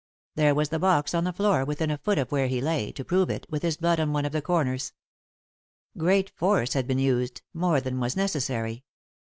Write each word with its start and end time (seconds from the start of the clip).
There 0.33 0.55
was 0.55 0.69
the 0.69 0.79
box 0.79 1.13
on 1.13 1.25
the 1.25 1.31
floor, 1.31 1.63
within 1.63 1.91
a 1.91 1.97
foot 1.99 2.17
of 2.17 2.31
where 2.31 2.47
he 2.47 2.59
lay, 2.59 2.91
to 2.93 3.05
prove 3.05 3.29
it, 3.29 3.45
with 3.51 3.61
his 3.61 3.77
blood 3.77 3.99
on 3.99 4.13
one 4.13 4.25
of 4.25 4.31
the 4.31 4.41
comers. 4.41 4.93
Great 5.95 6.31
force 6.31 6.73
had 6.73 6.87
been 6.87 6.97
used; 6.97 7.43
more 7.53 7.79
than 7.79 7.99
was 7.99 8.15
necessary. 8.17 8.83